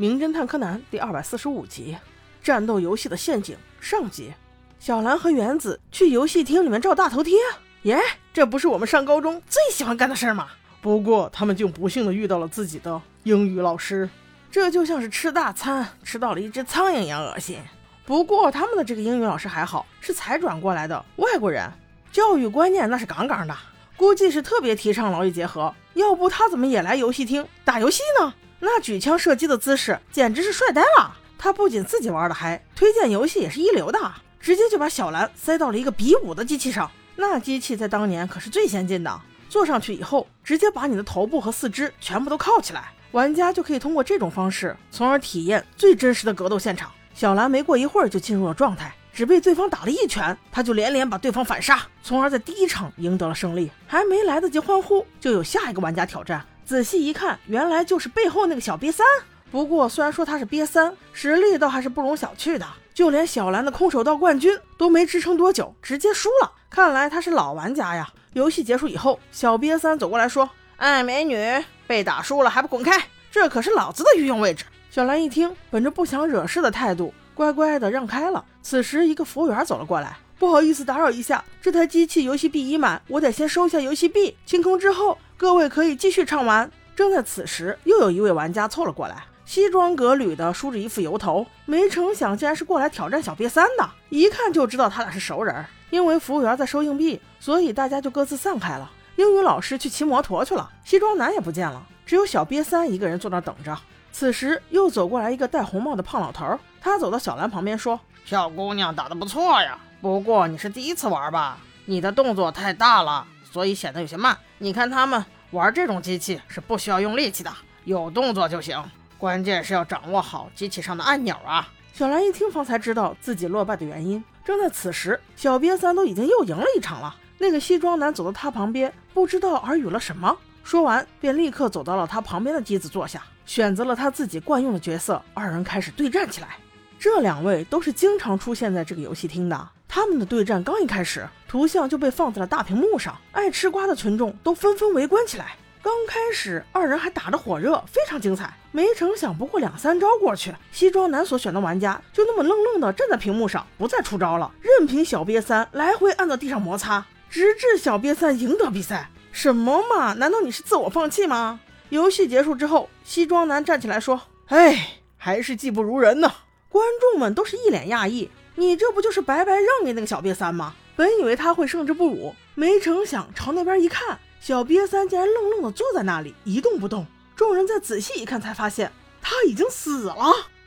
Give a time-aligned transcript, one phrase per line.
[0.00, 1.96] 名侦探柯南》第二百四十五集
[2.46, 4.32] 《战斗游戏的陷阱》上集。
[4.78, 7.36] 小兰和原子去游戏厅里面照大头贴，
[7.82, 8.00] 耶，
[8.32, 10.46] 这不是我们上高中最喜欢干的事儿吗？
[10.80, 14.08] 不过他们竟不幸的遇到了自己的英语老师，
[14.52, 17.58] 这就像是吃大餐吃到了一只苍蝇一样恶心。
[18.06, 21.68] 不过他们的这个英语老师还好，是才转过来的外国人，
[22.12, 23.56] 教育观念那是杠杠的，
[23.96, 28.32] 估计是特别提倡劳逸结合，要不他怎么也来游戏厅打游戏呢？
[28.60, 31.16] 那举枪射击的姿势简直是帅呆了！
[31.38, 36.90] 他不仅自己玩的嗨，推荐游戏也是一流的，直接就把小兰塞到了一个比武的机器上。
[37.14, 46.90] 那机器在当年可是最先进的，坐上去以后，直接把你的头部和四肢全部都铐起来，玩家就可以通过这种方式，从而体验最真实的格斗现场。
[47.14, 53.70] 小兰没过一会儿就进入了状态，只被对方打了一拳，他就连连把对方反杀，从而在第一场赢得了胜利。
[53.86, 56.44] 还没来得及欢呼，就有下一个玩家挑战。
[56.68, 59.06] 仔细一看，原来就是背后那个小瘪三。
[59.50, 62.66] 不过虽然说他是瘪三，实力倒还是不容小觑的。
[62.92, 66.52] 就连小兰的空手道冠军都没支撑多久，直接输了。
[66.68, 68.06] 看来他是老玩家呀。
[68.34, 73.02] 游戏结束以后，小瘪三走过来说：“哎，美女，被打输了还不滚开？
[73.30, 78.44] 这可是老子的御用位置。”小兰一听，本着不想惹事的态度，乖乖的让开了。
[78.60, 86.68] 此时，一个服务员走了过来：“不好意思，打扰一下，这台机器游戏币已满，我得先收一下游戏币，清空之后。”各位可以继续畅玩。
[86.96, 91.46] 正在此时，又有一位玩家凑了过来，西装革履的，梳着一副油头。
[91.64, 93.88] 没成想，竟然是过来挑战小瘪三的。
[94.08, 95.64] 一看就知道他俩是熟人。
[95.90, 98.90] 因为服务员在收硬币，所以大家就各自散开了。
[99.14, 103.78] 英语老师去骑摩托去了，西装男也不见了，只有小瘪三一个人坐那等着。
[104.10, 111.58] 此时又走过来一个戴红帽的胖老头，他走到小兰旁边说：“小姑娘打得不错呀，不过你是第一次玩吧？
[111.84, 114.36] 你的动作太大了。”所以显得有些慢。
[114.58, 117.50] 你看他们玩这种机器是不需要用力气的，
[117.84, 118.82] 有动作就行。
[119.16, 121.68] 关键是要掌握好机器上的按钮啊！
[121.92, 124.22] 小兰一听，方才知道自己落败的原因。
[124.44, 127.16] 正在此时，小瘪三都已经又赢了一场了。
[127.36, 135.20] 那个西装男走到他旁边，不知道耳语了什么，说完便立刻走到了他旁边的机子坐下，选择了他自己惯用的角色。
[135.34, 136.56] 二人开始对战起来。
[136.98, 139.68] 这两位都是经常出现在这个游戏厅的。
[139.88, 145.56] 他们的对战刚一开始，图像就被放在了大屏幕上，爱吃瓜的群众都纷纷围观起来。
[145.80, 148.52] 刚开始，二人还打得火热，非常精彩。
[148.70, 159.08] 没成想，不过两三招过去，西装男所选的玩家就那么愣愣地站在屏幕上，不再出招了，任凭小瘪三来回按在地上摩擦，直至小瘪三赢得比赛。
[159.32, 160.12] 什么嘛？
[160.14, 161.60] 难道你是自我放弃吗？
[161.88, 166.30] 游戏结束之后，西装男站起来说：“哎，还是技不如人呢。”
[166.68, 168.30] 观众们都是一脸讶异。
[168.58, 170.74] 你这不就是白白让给那个小瘪三吗？
[170.96, 177.06] 本以为他会胜之不武，没成想朝那边一看，小瘪三竟然愣愣地坐在那里一动不动。
[177.36, 178.90] 众人再仔细一看，才发现
[179.22, 180.16] 他已经死了。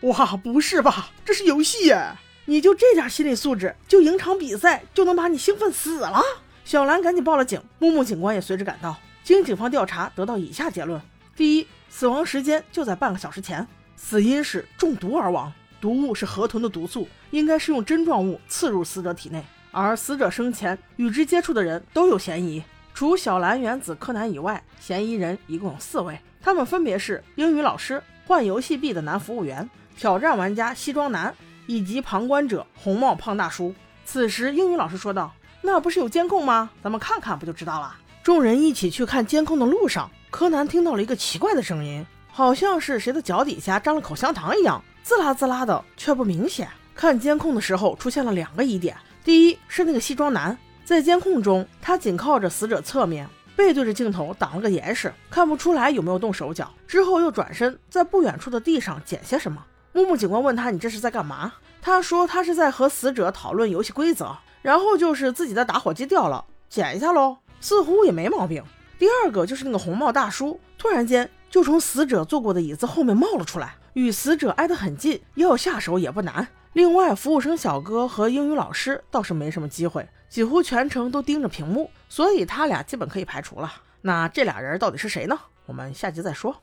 [0.04, 1.10] 哇，不是吧？
[1.26, 2.14] 这是游戏耶！
[2.46, 6.24] 你就这点心理素质，就赢场比赛就能把你兴奋死了？
[6.64, 8.96] 小兰赶紧报了警，木木警官也随之赶到。
[9.22, 11.02] 经警方调查，得到以下结论：
[11.36, 15.52] 第一，死亡时间就在半个小时前，死因是中毒而亡。
[15.82, 22.64] 毒物是河豚的毒素，应该是用针状物刺入死者体内，而死者生前与之接触的人都有嫌疑。
[22.94, 31.34] 除小蓝、原子、柯南以外，嫌疑人一共有四位，他们分别是英语老师、换游戏币的男服务员、挑战玩家西装男
[31.66, 33.74] 以及旁观者红帽胖大叔。
[34.06, 35.34] 此时，英语老师说道
[35.64, 36.70] ：“那不是有监控吗？
[36.84, 44.84] 咱们看看不就知道了。”众人一起去看监控的路上，柯南听到了一个奇怪的声音，好像是谁的脚底下沾了口香糖一样。
[45.04, 46.68] 滋啦滋啦的，却不明显。
[46.94, 56.72] 看监控的时候，出现了两个疑点：第一是那个西装男，在监控中，他紧靠着死者侧面，背对着镜头挡了个严实，看不出来有没有动手脚。
[56.88, 59.64] 之后又转身，在不远处的地上捡些什么。
[59.94, 61.52] 木木警官问他：“你这是在干嘛？”
[61.82, 68.64] 他说：“他是在和死者讨论游戏规则。”然后就是自己的打火机掉了，捡一下喽，似乎也没毛病。
[69.00, 73.76] 第二个就是那个红帽大叔，突然间就从死者坐过的椅子后面冒了出来。
[73.94, 76.48] 与死者挨得很近，要下手也不难。
[76.72, 83.70] 另外，服务生小哥和英语老师倒是没什么机会，几乎全程都盯着屏幕，所以他俩基本可以排除了。
[84.00, 85.38] 那这俩人到底是谁呢？
[85.66, 86.56] 我们下集再说。